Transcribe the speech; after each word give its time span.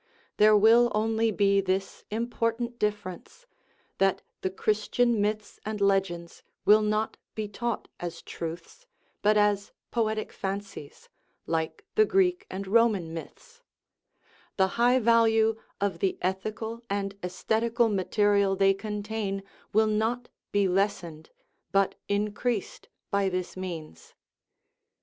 There 0.37 0.57
will 0.57 0.91
only 0.95 1.29
be 1.29 1.61
this 1.61 2.03
important 2.09 2.79
dif 2.79 3.03
ference 3.03 3.45
that 3.99 4.23
the 4.41 4.49
Christian 4.49 5.21
myths 5.21 5.59
and 5.63 5.79
legends 5.79 6.41
will 6.65 6.81
not 6.81 7.17
be 7.35 7.47
taught 7.47 7.87
as 7.99 8.23
truths, 8.23 8.87
but 9.21 9.37
as 9.37 9.71
poetic 9.91 10.31
fancies, 10.33 11.07
like 11.45 11.85
the 11.93 12.05
Greek 12.05 12.47
and 12.49 12.65
Roman 12.65 13.13
myths; 13.13 13.61
the 14.57 14.69
high 14.69 14.97
value 14.97 15.57
of 15.79 15.99
the 15.99 16.17
ethical 16.19 16.81
and 16.89 17.15
aesthetical 17.23 17.87
material 17.87 18.55
they 18.55 18.73
contain 18.73 19.43
will 19.71 19.85
not 19.85 20.29
be 20.51 20.67
les 20.67 20.99
sened, 20.99 21.27
but 21.71 21.93
increased, 22.07 22.89
by 23.11 23.29
this 23.29 23.55
means. 23.55 24.15